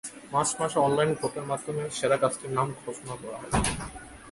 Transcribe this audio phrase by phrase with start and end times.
[0.33, 3.57] March মাসে online ভোটের মাধ্যমে সেরা গাছটির নাম ঘোষণা করা হবে।